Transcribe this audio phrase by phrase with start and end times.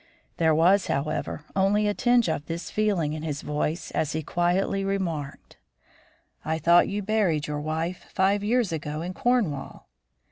[0.37, 4.83] There was, however, only a tinge of this feeling in his voice as he quietly
[4.83, 5.57] remarked:
[6.43, 9.85] "I thought you buried your wife five years ago in Cornwall."